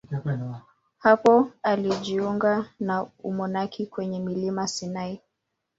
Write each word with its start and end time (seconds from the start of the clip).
Hapo 0.97 1.51
alijiunga 1.63 2.65
na 2.79 3.03
umonaki 3.23 3.85
kwenye 3.85 4.19
mlima 4.19 4.67
Sinai. 4.67 5.21